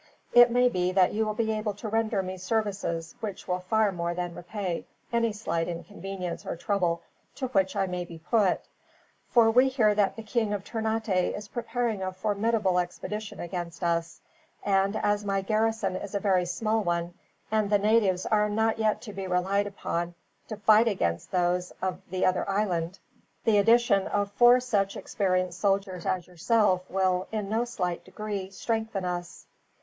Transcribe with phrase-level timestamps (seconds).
[0.33, 3.91] It may be that you will be able to render me services which will far
[3.91, 7.03] more than repay any slight inconvenience or trouble
[7.35, 8.61] to which I may be put,
[9.29, 14.21] for we hear that the King of Ternate is preparing a formidable expedition against us;
[14.63, 17.13] and as my garrison is a very small one,
[17.51, 20.15] and the natives are not to be relied upon
[20.47, 22.97] to fight against those of the other island,
[23.43, 29.05] the addition of four such experienced soldiers as yourself will, in no slight degree, strengthen
[29.05, 29.45] us."